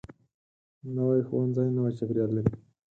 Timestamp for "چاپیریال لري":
1.97-2.51